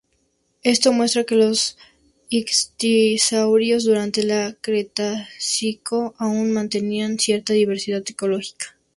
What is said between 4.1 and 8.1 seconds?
el Cretácico aun mantenían cierta diversidad